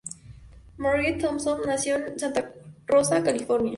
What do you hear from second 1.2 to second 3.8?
Thompson nació en Santa Rosa, California.